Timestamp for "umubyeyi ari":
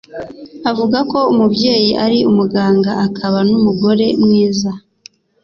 1.31-2.17